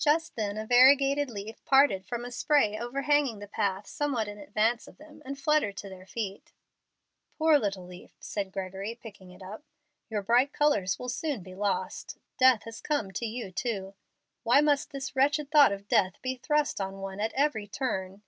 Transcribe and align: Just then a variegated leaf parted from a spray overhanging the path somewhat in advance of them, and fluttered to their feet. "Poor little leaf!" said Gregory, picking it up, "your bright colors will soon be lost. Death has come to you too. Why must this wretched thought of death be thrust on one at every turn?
Just 0.00 0.34
then 0.34 0.56
a 0.56 0.66
variegated 0.66 1.30
leaf 1.30 1.64
parted 1.64 2.04
from 2.04 2.24
a 2.24 2.32
spray 2.32 2.76
overhanging 2.76 3.38
the 3.38 3.46
path 3.46 3.86
somewhat 3.86 4.26
in 4.26 4.36
advance 4.36 4.88
of 4.88 4.96
them, 4.98 5.22
and 5.24 5.38
fluttered 5.38 5.76
to 5.76 5.88
their 5.88 6.06
feet. 6.06 6.52
"Poor 7.38 7.56
little 7.56 7.86
leaf!" 7.86 8.16
said 8.18 8.50
Gregory, 8.50 8.96
picking 9.00 9.30
it 9.30 9.44
up, 9.44 9.62
"your 10.08 10.24
bright 10.24 10.52
colors 10.52 10.98
will 10.98 11.08
soon 11.08 11.44
be 11.44 11.54
lost. 11.54 12.18
Death 12.36 12.64
has 12.64 12.80
come 12.80 13.12
to 13.12 13.24
you 13.26 13.52
too. 13.52 13.94
Why 14.42 14.60
must 14.60 14.90
this 14.90 15.14
wretched 15.14 15.52
thought 15.52 15.70
of 15.70 15.86
death 15.86 16.14
be 16.20 16.34
thrust 16.34 16.80
on 16.80 16.98
one 16.98 17.20
at 17.20 17.32
every 17.34 17.68
turn? 17.68 18.22